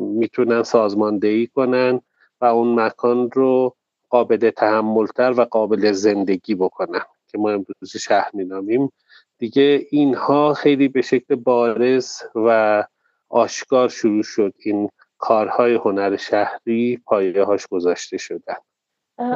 [0.00, 2.00] می‌تونن سازماندهی کنن
[2.40, 3.76] و اون مکان رو
[4.10, 8.92] قابل تحملتر و قابل زندگی بکنن که ما امروز شهر مینامیم.
[9.38, 12.84] دیگه اینها خیلی به شکل بارز و
[13.28, 14.54] آشکار شروع شد.
[14.58, 14.88] این
[15.18, 18.56] کارهای هنر شهری پایه هاش گذاشته شدن.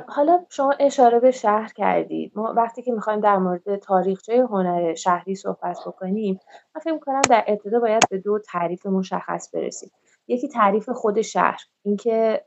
[0.09, 2.33] حالا شما اشاره به شهر کردید.
[2.35, 6.41] ما وقتی که می‌خوایم در مورد تاریخچه هنر شهری صحبت بکنیم
[6.75, 9.91] من فکر کنم در ابتدا باید به دو تعریف مشخص برسیم.
[10.29, 12.43] یکی تعریف خود شهر اینکه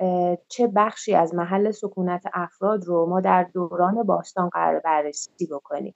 [0.48, 5.96] چه بخشی از محل سکونت افراد رو ما در دوران باستان قرار بررسی بکنیم.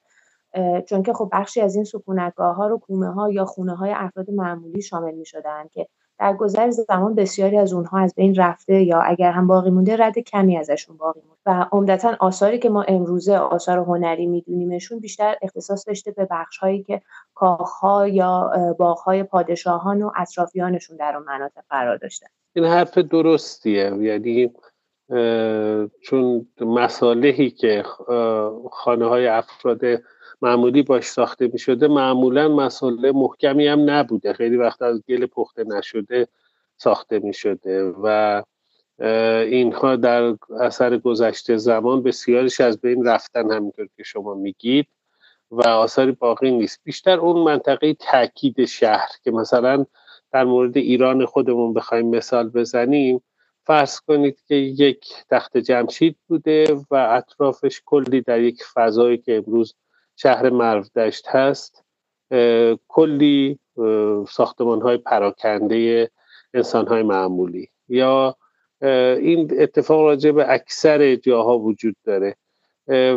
[0.85, 4.31] چون که خب بخشی از این سکونتگاه ها رو کومه ها یا خونه های افراد
[4.31, 5.87] معمولی شامل می شدن که
[6.19, 10.19] در گذر زمان بسیاری از اونها از بین رفته یا اگر هم باقی مونده رد
[10.19, 11.37] کمی ازشون باقی مونده.
[11.45, 16.83] و عمدتا آثاری که ما امروزه آثار هنری میدونیمشون بیشتر اختصاص داشته به بخش هایی
[16.83, 17.01] که
[17.35, 23.93] کاخها یا باغهای پادشاهان و اطرافیانشون در اون مناطق قرار داشتن این حرف درستیه.
[23.99, 24.51] یعنی
[26.01, 27.83] چون مسالهی که
[28.71, 29.81] خانه های افراد
[30.41, 34.33] معمولی باش ساخته می شده معمولا مسئله محکمی هم نبوده.
[34.33, 36.27] خیلی وقت از گل پخته نشده
[36.77, 38.43] ساخته می شده و
[39.49, 44.87] اینها در اثر گذشته زمان بسیارش از بین رفتن همینطور که شما میگید
[45.51, 46.79] و آثاری باقی نیست.
[46.83, 49.85] بیشتر اون منطقه تاکید شهر که مثلا
[50.31, 53.21] در مورد ایران خودمون بخوایم مثال بزنیم.
[53.63, 59.75] فرض کنید که یک تخت جمشید بوده و اطرافش کلی در یک فضایی که امروز
[60.17, 61.83] شهر مرودشت هست.
[62.87, 63.59] کلی
[64.29, 66.11] ساختمان های پراکنده
[66.53, 67.69] انسان های معمولی.
[67.89, 68.35] یا
[68.81, 72.35] این اتفاق راجع به اکثر جاها وجود داره.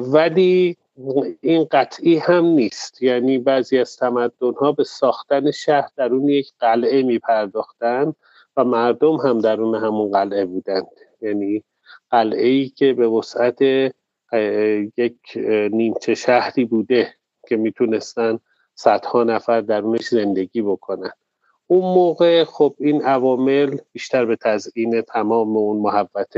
[0.01, 0.77] ولی
[1.41, 3.03] این قطعی هم نیست.
[3.03, 8.15] یعنی بعضی از تمدن ها به ساختن شهر درون یک قلعه می پرداختن
[8.57, 10.87] و مردم هم درون همون قلعه بودند.
[11.21, 11.65] یعنی
[12.11, 13.59] قلعه ای که به وسعت
[14.97, 15.19] یک
[15.73, 17.15] نیمچه شهری بوده
[17.49, 18.39] که می‌تونستن
[18.75, 21.13] صدها نفر درونش زندگی بکنن.
[21.67, 26.33] اون موقع خب این عوامل بیشتر به تزئین تمام اون محبت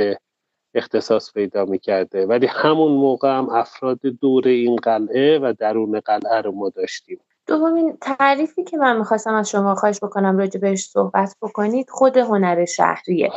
[0.75, 2.27] اختصاص پیدا می‌کرده.
[2.27, 7.21] ولی همون موقع هم افراد دور این قلعه و درون قلعه رو ما داشتیم.
[7.47, 12.65] دومین تعریفی که من می‌خواستم از شما خواهش بکنم راجع بهش صحبت بکنید خود هنر
[12.65, 13.31] شهریه.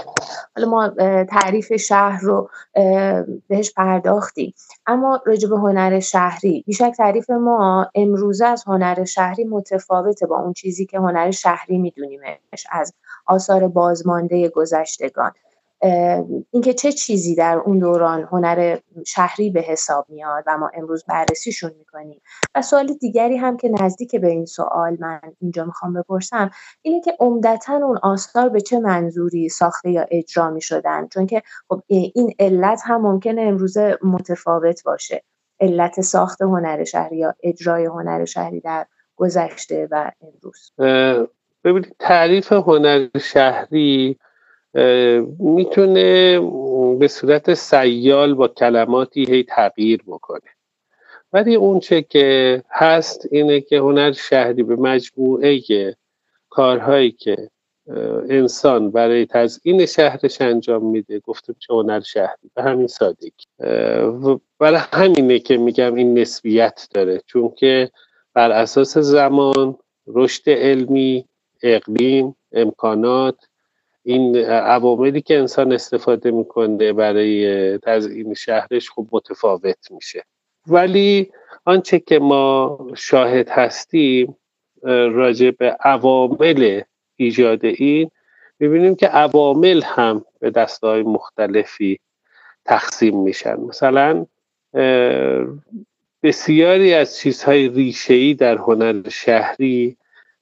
[0.55, 0.89] حالا ما
[1.23, 2.49] تعریف شهر رو
[3.47, 4.53] بهش پرداختیم.
[4.87, 10.53] اما راجع به هنر شهری بیشک تعریف ما امروزه از هنر شهری متفاوته با اون
[10.53, 12.93] چیزی که هنر شهری میدونیمش از
[13.25, 15.31] آثار بازمانده گذشتگان.
[16.51, 21.71] اینکه چه چیزی در اون دوران هنر شهری به حساب میاد و ما امروز بررسیشون
[21.77, 22.21] می‌کنیم.
[22.55, 27.13] و سوال دیگری هم که نزدیک به این سوال من اینجا می‌خوام بپرسم اینه که
[27.19, 32.81] عمدتا اون آثار به چه منظوری ساخته یا اجرا می‌شدن؟ چون که خب این علت
[32.85, 35.23] هم ممکنه امروز متفاوت باشه.
[35.59, 40.71] علت ساخت هنر شهری یا اجرای هنر شهری در گذشته و امروز.
[41.63, 44.17] ببینید تعریف هنر شهری
[45.39, 46.39] می‌تونه
[46.99, 50.49] به صورت سیال با کلماتی هی تغییر بکنه.
[51.33, 55.61] ولی اونچه که هست اینه که هنر شهری به مجموعه
[56.49, 57.49] کارهایی که
[58.29, 63.45] انسان برای تزیین شهرش انجام میده گفتم چه هنر شهری به همین سادگی.
[64.59, 67.91] برای همینه که میگم این نسبیت داره چون که
[68.33, 71.25] بر اساس زمان رشد علمی
[71.63, 73.35] اقلیم امکانات
[74.07, 80.23] این عواملی که انسان استفاده می‌کنه برای تزیین شهرش خوب متفاوت میشه.
[80.67, 81.31] ولی
[81.65, 84.37] آنچه که ما شاهد هستیم
[84.83, 86.81] راجع به عوامل
[87.15, 88.11] ایجاد این
[88.59, 91.99] می‌بینیم که عوامل هم به دستهای مختلفی
[92.65, 93.55] تقسیم میشن.
[93.55, 94.25] مثلا
[96.23, 99.97] بسیاری از چیزهای ریشه‌ای در هنر شهری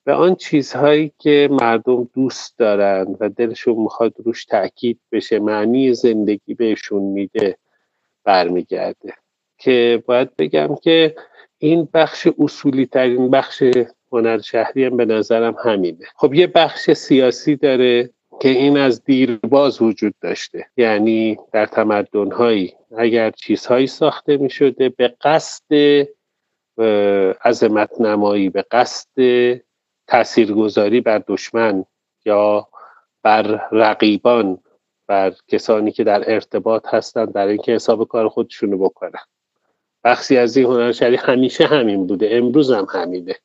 [0.06, 6.54] به آن چیزهایی که مردم دوست دارن و دلشون می‌خواد روش تاکید بشه معنی زندگی
[6.54, 7.58] بهشون میده
[8.24, 9.14] برمیگرده.
[9.58, 11.16] که باید بگم که
[11.58, 13.64] این بخش اصولی ترین بخش
[14.12, 16.06] هنر شهری هم به نظرم همینه.
[16.16, 20.66] خب یه بخش سیاسی داره که این از دیرباز وجود داشته.
[20.78, 25.64] یعنی در تمدنهایی اگر چیزهایی ساخته می شده به قصد
[27.46, 29.10] عظمت نمایی به قصد
[30.08, 31.86] تاثیرگذاری بر دشمن
[32.26, 32.68] یا
[33.24, 34.60] بر رقیبان
[35.08, 39.20] بر کسانی که در ارتباط هستند در اینکه حساب کار خودشونو بکنن.
[40.04, 43.36] بخشی از این هنرشری همیشه همین بوده امروز هم همینه.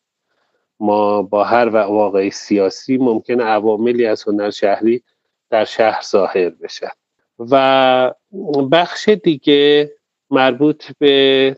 [0.80, 5.02] ما با هر واقع سیاسی ممکن عواملی از هنر شهری
[5.50, 6.90] در شهر ظاهر بشن
[7.38, 8.14] و
[8.72, 9.92] بخش دیگه
[10.30, 11.56] مربوط به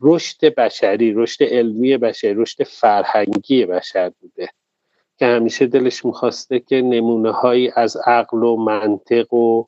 [0.00, 4.48] رشد بشری رشد علمی بشری رشد فرهنگی بشر بوده
[5.18, 9.64] که همیشه دلش می‌خواسته که نمونه هایی از عقل و منطق و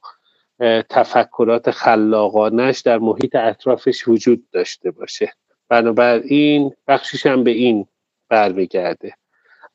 [0.90, 5.32] تفکرات خلاقانش در محیط اطرافش وجود داشته باشه.
[5.68, 7.86] بنابراین بخشش هم به این
[8.28, 9.14] برمیگرده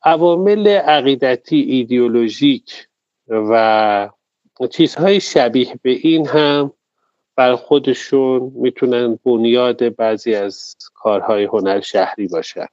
[0.03, 2.87] عوامل عقیدتی ایدئولوژیک
[3.27, 4.09] و
[4.71, 6.73] چیزهای شبیه به این هم
[7.35, 12.67] بر خودشون می‌تونن بنیاد بعضی از کارهای هنر شهری باشن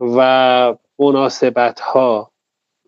[0.00, 2.32] و مناسبت ها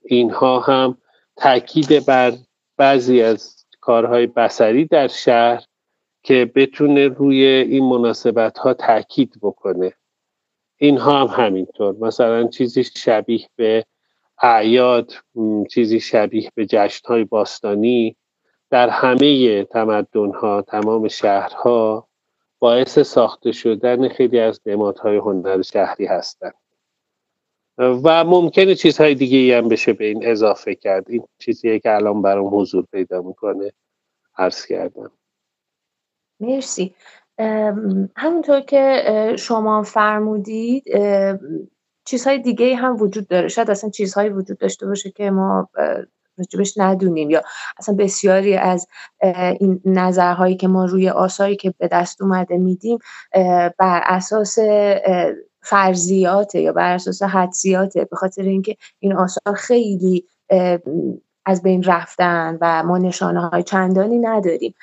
[0.05, 0.99] اینها هم
[1.37, 2.33] تاکید بر
[2.77, 5.65] بعضی از کارهای بسری در شهر
[6.23, 9.93] که بتونه روی این مناسبت ها تاکید بکنه.
[10.77, 11.95] اینها هم همینطور.
[12.01, 13.85] مثلا چیزی شبیه به
[14.43, 15.13] اعیاد
[15.71, 18.17] چیزی شبیه به جشن های باستانی
[18.70, 22.09] در همه تمدن ها تمام شهرها
[22.59, 26.55] باعث ساخته شدن خیلی از نمادهای هنر شهری هستند.
[27.79, 31.11] و ممکنه چیزهای دیگه ای هم بشه به این اضافه کرد.
[31.11, 33.72] این چیزیه که الان برام حضور پیدا می‌کنه.
[34.38, 35.11] عرض کردم.
[36.40, 36.94] مرسی.
[38.16, 39.03] همونطور که
[39.38, 40.85] شما فرمودید
[42.05, 43.48] چیزهای دیگه هم وجود داره.
[43.48, 45.68] شاید اصلا چیزهایی وجود داشته باشه که ما
[46.38, 47.31] راجبش ندونیم.
[47.31, 47.42] یا
[47.79, 48.87] اصلا بسیاری از
[49.61, 52.99] این نظرهایی که ما روی آثاری که به دست اومده میدیم
[53.79, 54.59] بر اساس
[55.62, 58.05] فرضیاته یا بر اساس حدسیاته.
[58.05, 60.25] به خاطر اینکه این آثار خیلی
[61.47, 64.75] از بین رفتن و ما نشانه های چندانی نداریم.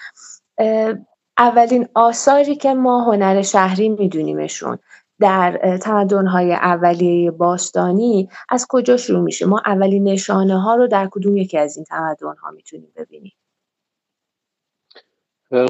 [1.38, 4.78] اولین آثاری که ما هنر شهری میدونیمشون.
[5.22, 11.38] در تمدن‌های اولیه باستانی از کجا شروع میشه؟ ما اولین نشانه ها رو در کدوم
[11.38, 13.34] یکی از این تمدن ها می‌تونیم ببینیم؟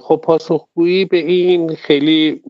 [0.02, 2.44] خب پاسخگویی به این خیلی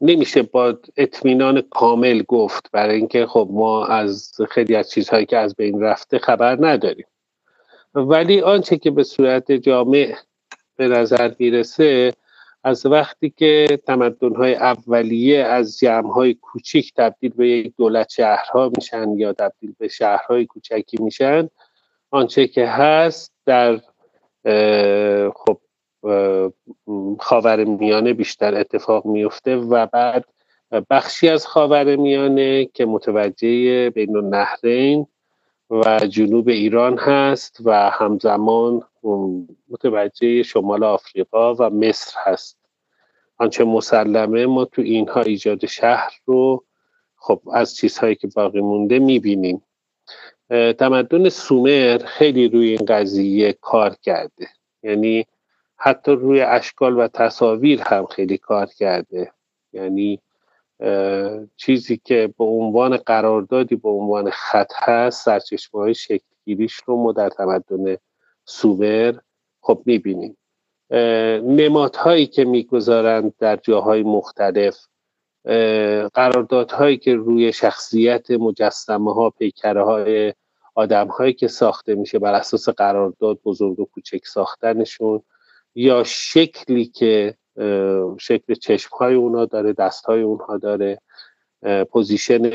[0.00, 2.70] نمیشه با اطمینان کامل گفت.
[2.72, 7.06] برای اینکه خب ما از خیلی از چیزهایی که از بین رفته خبر نداریم.
[7.94, 10.14] ولی آنچه که به صورت جامع
[10.76, 12.12] به نظر می‌رسه
[12.68, 19.32] از وقتی که تمدن‌های اولیه از جمع‌های کوچیک تبدیل به یک دولت شهرها میشن یا
[19.32, 21.48] تبدیل به شهرهای کوچکی میشن
[22.10, 23.80] آنچه که هست در
[25.34, 25.58] خب
[27.20, 30.24] خاور میانه بیشتر اتفاق میفته و بعد
[30.90, 35.06] بخشی از خاور میانه که متوجه بین النهرین
[35.70, 38.82] و جنوب ایران هست و همزمان
[39.68, 42.57] متوجه شمال آفریقا و مصر هست.
[43.38, 46.64] آنچه مسلمه ما تو اینها ایجاد شهر رو
[47.16, 49.62] خب از چیزهایی که باقی مونده می‌بینیم.
[50.78, 54.48] تمدن سومر خیلی روی این قضیه کار کرده.
[54.82, 55.26] یعنی
[55.76, 59.32] حتی روی اشکال و تصاویر هم خیلی کار کرده.
[59.72, 60.20] یعنی
[61.56, 67.28] چیزی که به عنوان قراردادی به عنوان خط هست سرچشمه های شکلگیریش رو ما در
[67.28, 67.96] تمدن
[68.44, 69.14] سومر
[69.60, 70.37] خب می‌بینیم.
[70.90, 74.76] نمادهایی که می‌گذارند در جاهای مختلف
[76.14, 80.34] قراردادهایی که روی شخصیت مجسمه ها پیکره های
[80.74, 85.22] آدم هایی که ساخته میشه بر اساس قرارداد بزرگ و کوچک ساختنشون
[85.74, 87.34] یا شکلی که
[88.18, 91.00] شکل چشم های اونا داره دست های اونها داره
[91.90, 92.50] پوزیشن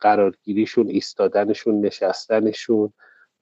[0.00, 2.92] قرارگیریشون ایستادنشون نشستنشون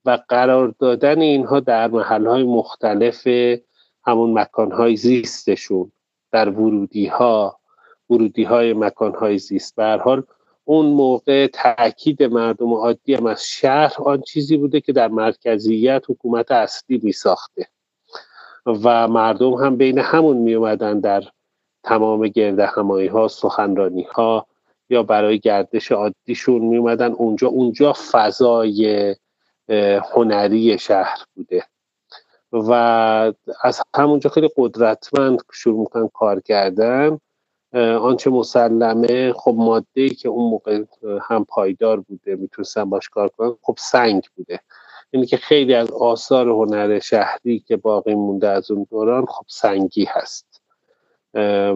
[0.04, 3.28] و قرار دادن اینها در محل های مختلف
[4.04, 5.92] همون مکان های زیستشون
[6.32, 7.60] در ورودی ها
[8.10, 10.22] ورودی های مکان های زیست حال
[10.64, 16.50] اون موقع تاکید مردم عادی هم از شهر آن چیزی بوده که در مرکزیت حکومت
[16.50, 17.66] اصلی می ساخته
[18.66, 21.22] و مردم هم بین همون می اومدن در
[21.82, 24.46] تمام گرده همایی ها سخنرانی ها
[24.90, 29.14] یا برای گردش عادیشون می اومدن اونجا اونجا فضای
[30.14, 31.64] هنری شهر بوده.
[32.52, 32.72] و
[33.62, 37.18] از همونجا خیلی قدرتمند شروع می‌کنن کار کردن.
[38.00, 40.82] آنچه مسلمه خب ماده که اون موقع
[41.22, 44.60] هم پایدار بوده می‌تونستن باش کار کنن خب سنگ بوده.
[45.12, 50.04] یعنی که خیلی از آثار هنر شهری که باقی مونده از اون دوران خب سنگی
[50.04, 50.62] هست.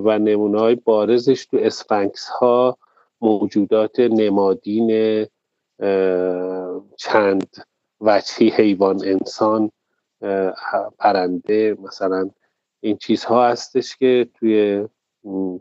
[0.05, 2.79] و نمونه های بارزش تو اسفنکس ها
[3.20, 5.27] موجودات نمادین
[6.97, 7.47] چند
[8.01, 9.70] وجهی حیوان انسان
[10.98, 12.30] پرنده مثلا
[12.80, 14.84] این چیزها هستش که توی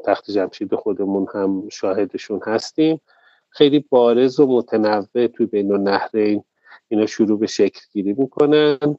[0.05, 3.01] تخت جمشید خودمون هم شاهدشون هستیم.
[3.49, 6.43] خیلی بارز و متنوع توی بین النهرین
[6.87, 8.97] اینا شروع به شکل گیری می‌کنن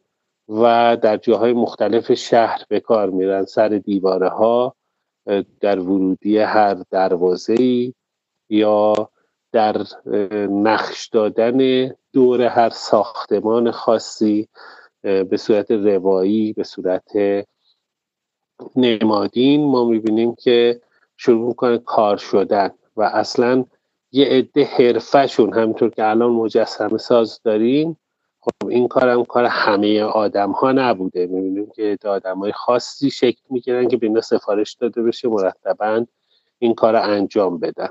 [0.48, 3.44] و در جاهای مختلف شهر به کار میرن.
[3.44, 4.76] سر دیواره ها
[5.60, 7.92] در ورودی هر دروازه
[8.48, 9.10] یا
[9.52, 9.86] در
[10.50, 14.48] نقش دادن دور هر ساختمان خاصی.
[15.06, 17.12] به صورت روایی به صورت
[18.76, 20.80] نمادین ما می‌بینیم که
[21.16, 23.64] شروع می‌کنه کار شدن و اصلا
[24.12, 27.98] یه عده حرفهشون همینطور که الان مجسمه ساز داریم
[28.40, 31.26] خب این کارم کار همه آدم ها نبوده.
[31.26, 36.04] می‌بینیم که آدم های خاصی شکل می‌گیرن که به سفارش داده بشه مرتبا
[36.58, 37.88] این کار انجام بدن.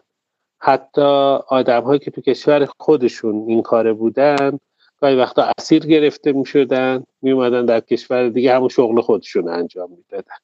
[0.58, 1.02] حتی
[1.48, 4.60] آدم هایی که تو کشور خودشون این کار بودن
[5.06, 9.90] گاهی وقتا اسیر گرفته می شدن می اومدن در کشور دیگه همون شغل خودشون انجام
[9.92, 10.36] می‌دادن.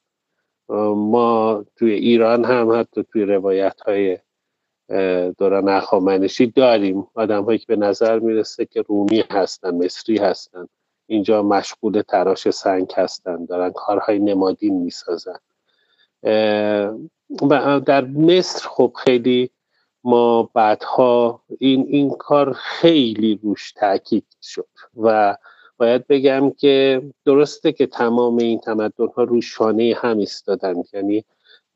[0.96, 4.18] ما توی ایران هم حتی توی روایت های
[5.38, 7.08] دوران اخامنشی داریم.
[7.14, 10.68] آدم هایی که به نظر می‌رسه که رومی هستن مصری هستن
[11.08, 15.40] اینجا مشغول تراش سنگ هستن دارن کارهای نمادین می‌سازن.
[17.86, 19.50] در مصر خب خیلی
[20.04, 25.38] ما بعدها این این کار خیلی روش تاکید شد و
[25.78, 30.74] باید بگم که درسته که تمام این تمدن ها روی شانه هم ایستادن.
[30.94, 31.26] یعنی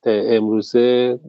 [0.05, 1.19] امروزه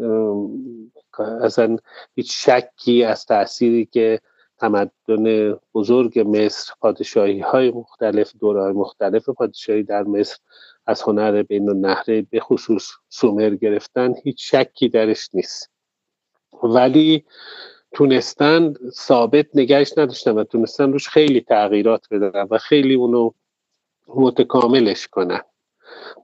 [1.42, 1.76] اصلا
[2.14, 4.20] هیچ شکی از تأثیری که
[4.58, 10.36] تمدن بزرگ مصر پادشاهی های مختلف دوره مختلف پادشاهی در مصر
[10.86, 15.75] از هنر بین النهره به خصوص سومر گرفتن هیچ شکی درش نیست.
[16.62, 17.24] ولی
[17.92, 23.30] تونستن ثابت نگهش نداشتن و تونستن روش خیلی تغییرات بدن و خیلی اونو
[24.08, 25.40] متکاملش کنن.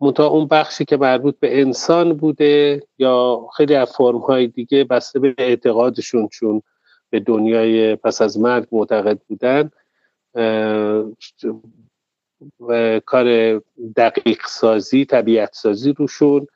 [0.01, 5.19] منتها اون بخشی که مربوط به انسان بوده یا خیلی از فرم های دیگه بسته
[5.19, 6.63] به اعتقادشون چون
[7.11, 9.71] به دنیای پس از مرگ معتقد بودن
[12.61, 13.59] و کار
[13.97, 16.47] دقیق سازی طبیعت سازی روشون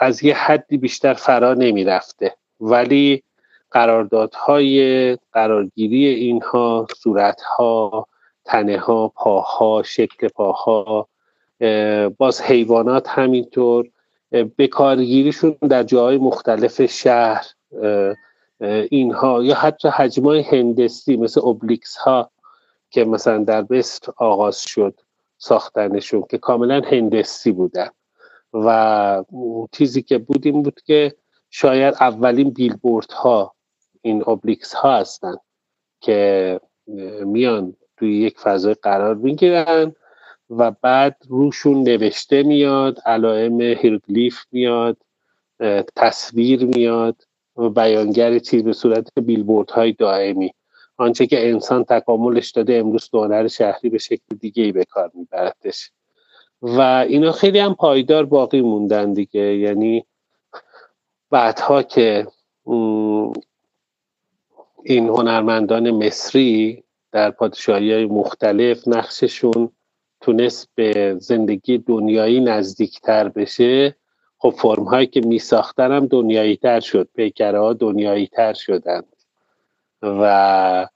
[0.00, 3.22] از یه حدی بیشتر فرا نمی رفته ولی
[3.70, 8.06] قراردادهای قرارگیری اینها صورتها
[8.44, 11.08] تنه ها پاها شکل پاها
[12.18, 13.88] باز حیوانات همینطور
[14.56, 17.46] به کارگیریشون در جاهای مختلف شهر
[18.90, 22.30] اینها یا حتی حجمای هندسی مثل اوبلیکس ها
[22.90, 25.00] که مثلا در بست آغاز شد
[25.38, 27.88] ساختنشون که کاملا هندسی بودن.
[28.54, 29.24] و
[29.72, 31.14] چیزی که بود این بود که
[31.50, 33.54] شاید اولین بیلبورد ها
[34.02, 35.34] این obelisk ها هستن
[36.00, 36.60] که
[37.24, 39.94] میان توی یک فضای قرار می‌گیرن
[40.50, 44.96] و بعد روشون نوشته میاد علائم هیروگلیف میاد
[45.96, 47.22] تصویر میاد
[47.56, 50.54] و بیانگر چیز به صورت بیلبورد های دائمی.
[50.96, 55.90] آنچه که انسان تکاملش داده امروز دونر شهری به شکل دیگه ای به کار میبردش
[56.62, 59.56] و اینا خیلی هم پایدار باقی موندن دیگه.
[59.56, 60.06] یعنی
[61.30, 62.26] بعدها که
[64.84, 69.70] این هنرمندان مصری در پادشاهی های مختلف نقششون
[70.20, 73.96] تونست به زندگی دنیایی نزدیکتر بشه
[74.38, 79.16] خب فرم هایی که می ساختن هم دنیایی تر شد پیکره ها دنیایی تر شدند
[80.02, 80.88] و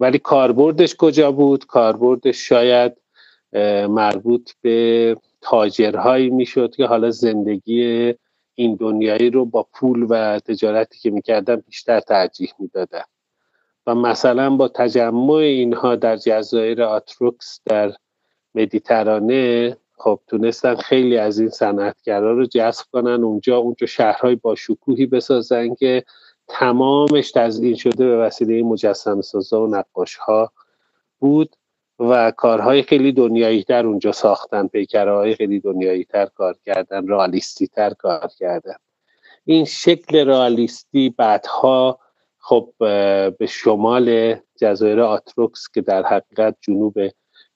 [0.00, 2.92] ولی کاربردش کجا بود؟ کاربردش شاید
[3.88, 8.14] مربوط به تاجرهایی می‌شد که حالا زندگی
[8.58, 13.04] این دنیایی رو با پول و تجارتی که می‌کردن بیشتر ترجیح می‌دادن.
[13.86, 17.92] و مثلا با تجمع اینها در جزایر آتروکس در
[18.54, 23.24] مدیترانه خب تونستن خیلی از این صنعتگرا رو جذب کنن.
[23.24, 26.04] اونجا اونجا شهرهای با شکوهی بسازن که
[26.48, 30.52] تمامش تزیین شده به وسیله مجسم سازا و نقاش ها
[31.18, 31.56] بود.
[31.98, 37.90] و کارهای خیلی دنیایی تر اونجا ساختن پیکرهای خیلی دنیایی تر کار کردن رالیستی تر
[37.90, 38.76] کار کردن.
[39.44, 41.98] این شکل رالیستی بعدها
[42.38, 42.72] خب
[43.38, 46.94] به شمال جزایر آتروکس که در حقیقت جنوب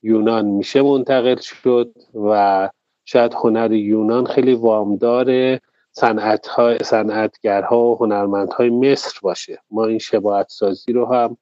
[0.02, 2.70] یونان میشه منتقل شد و
[3.04, 5.58] شاید هنر یونان خیلی وامدار
[5.92, 6.48] صنعت
[6.82, 9.58] صنعتگرها و هنرمندهای مصر باشه.
[9.70, 11.36] ما این شباعت سازی رو هم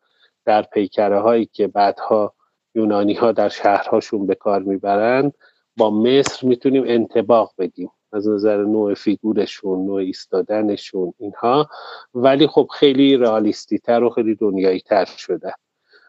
[0.44, 2.34] در پیکره هایی که بعدها
[2.74, 5.32] یونانی ها در شهرهاشون به کار می‌برند
[5.76, 7.90] با مصر می‌تونیم انتباق بدیم.
[8.12, 11.68] از نظر نوع فیگورشون نوع ایستادنشون اینها.
[12.14, 15.54] ولی خب خیلی رئالیستی تر و خیلی دنیایی تر شده.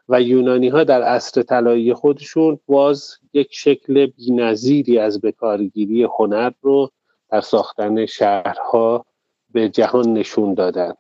[0.10, 6.92] و یونانی ها در عصر طلایی خودشون باز یک شکل بینظیری از بکارگیری هنر رو
[7.30, 9.06] در ساختن شهرها
[9.52, 10.94] به جهان نشون دادن.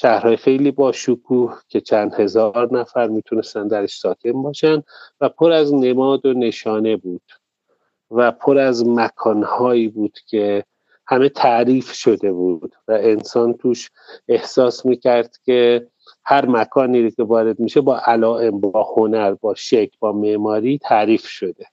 [0.00, 4.82] شهرهای خیلی با شکوه که چند هزار نفر می‌تونستن درش ساکن باشن
[5.20, 7.22] و پر از نماد و نشانه بود
[8.10, 10.64] و پر از مکانهایی بود که
[11.06, 13.90] همه تعریف شده بود و انسان توش
[14.28, 15.86] احساس می‌کرد که
[16.24, 21.66] هر مکانی که وارد میشه با علائم با هنر با شکل با معماری تعریف شده.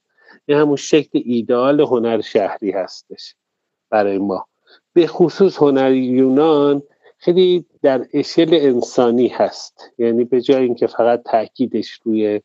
[0.46, 3.36] این همون شکل ایدال هنر شهری هستش
[3.90, 4.48] برای ما.
[4.94, 6.84] به خصوص هنر یونان
[7.18, 9.92] خیلی در اشل انسانی هست.
[9.98, 12.42] یعنی به جای اینکه فقط تاکیدش روی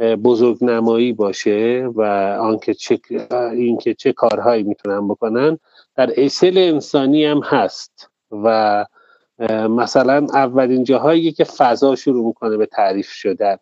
[0.00, 2.02] بزرگ نمایی باشه و
[2.40, 3.00] آنکه چه
[3.52, 5.58] اینکه چه کارهایی می‌تونن بکنن
[5.96, 8.10] در اشل انسانی هم هست.
[8.30, 8.86] و
[9.68, 13.56] مثلا اولین جاهایی که فضا شروع می‌کنه به تعریف شدن.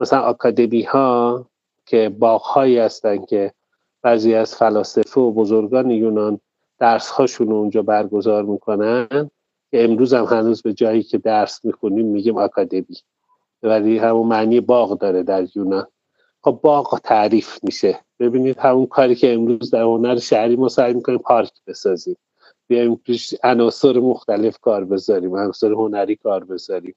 [0.00, 1.46] مثلا آکادمی ها
[1.86, 3.52] که باغهایی هستن که
[4.02, 6.40] بعضی از فلاسفه و بزرگان یونان
[6.78, 9.30] درس هاشون رو اونجا برگزار می‌کنن.
[9.74, 12.96] امروز هم هنوز به جایی که درس می‌خونیم میگیم آکادمی.
[13.62, 15.86] ولی همون معنی باغ داره در یونان.
[16.42, 18.00] خب باغ تعریف میشه.
[18.20, 22.16] ببینید همون کاری که امروز در هنر شهری ما سعی می‌کنیم پارک بسازیم.
[22.66, 26.94] بیایم پیش عناصر مختلف کار بذاریم عناصر هنری کار بذاریم.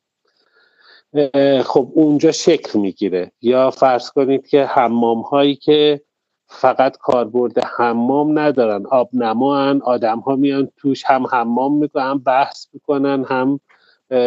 [1.63, 3.31] خب اونجا شکل می‌گیره.
[3.41, 6.01] یا فرض کنید که حمام هایی که
[6.49, 8.85] فقط کاربرد حمام ندارن.
[8.85, 13.59] آب نما آدم ها میان توش هم حمام می‌کنن بحث می‌کنن هم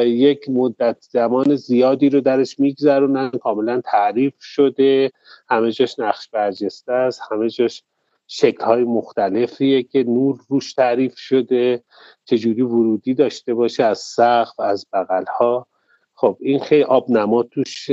[0.05, 3.31] یک مدت زمان زیادی رو درش میگذرونن.
[3.31, 5.11] کاملا تعریف شده.
[5.49, 7.21] همه جاش نقش برجسته است.
[7.31, 7.83] همه جاش
[8.27, 11.83] شکل های مختلفیه که نور روش تعریف شده.
[12.25, 15.67] چجوری ورودی داشته باشه از سقف از بغل ها
[16.15, 17.91] خب این خیلی آب نما توش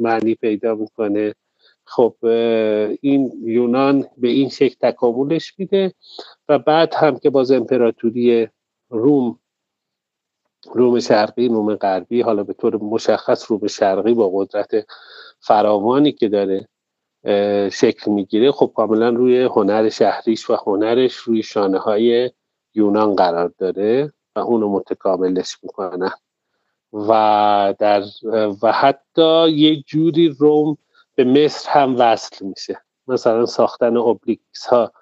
[0.00, 1.34] معنی پیدا می‌کنه.
[1.86, 2.16] خب
[3.00, 5.94] این یونان به این شکل تکاملش میده
[6.48, 8.48] و بعد هم که باز امپراتوری
[8.90, 9.38] روم
[10.74, 14.86] روم شرقی روم غربی حالا به طور مشخص روم شرقی با قدرت
[15.40, 16.68] فراوانی که داره
[17.72, 22.30] شکل می‌گیره خب کاملا روی هنر شهریش و هنرش روی شانه های
[22.74, 26.10] یونان قرار داره و اونو متکاملش می‌کنن
[26.92, 28.02] و در
[28.62, 30.78] و حتی یه جوری روم
[31.16, 32.82] به مصر هم وصل میشه.
[33.08, 34.92] مثلا ساختن اوبلیکس ها